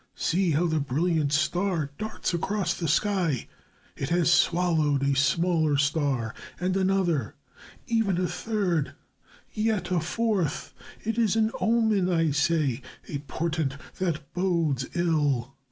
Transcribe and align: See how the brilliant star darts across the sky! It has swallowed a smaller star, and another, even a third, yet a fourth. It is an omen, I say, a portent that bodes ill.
See 0.15 0.49
how 0.49 0.65
the 0.65 0.79
brilliant 0.79 1.31
star 1.31 1.91
darts 1.99 2.33
across 2.33 2.73
the 2.73 2.87
sky! 2.87 3.47
It 3.95 4.09
has 4.09 4.33
swallowed 4.33 5.03
a 5.03 5.13
smaller 5.15 5.77
star, 5.77 6.33
and 6.59 6.75
another, 6.75 7.35
even 7.85 8.17
a 8.17 8.25
third, 8.25 8.95
yet 9.53 9.91
a 9.91 9.99
fourth. 9.99 10.73
It 11.03 11.19
is 11.19 11.35
an 11.35 11.51
omen, 11.61 12.09
I 12.09 12.31
say, 12.31 12.81
a 13.09 13.19
portent 13.19 13.77
that 13.99 14.33
bodes 14.33 14.87
ill. 14.95 15.55